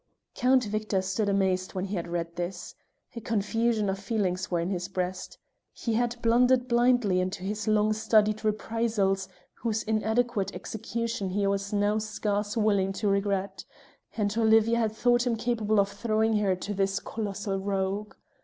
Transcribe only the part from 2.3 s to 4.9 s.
this. A confusion of feelings were in his